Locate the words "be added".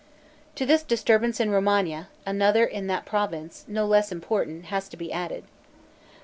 4.97-5.43